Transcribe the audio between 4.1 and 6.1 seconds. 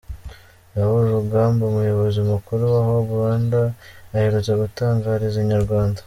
aherutse gutangariza inyarwanda.